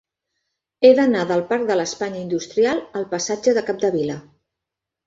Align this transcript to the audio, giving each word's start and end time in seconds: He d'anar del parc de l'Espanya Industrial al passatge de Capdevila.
He 0.87 0.89
d'anar 0.99 1.25
del 1.33 1.43
parc 1.53 1.67
de 1.73 1.77
l'Espanya 1.79 2.19
Industrial 2.25 2.85
al 3.03 3.09
passatge 3.13 3.57
de 3.61 3.69
Capdevila. 3.71 4.19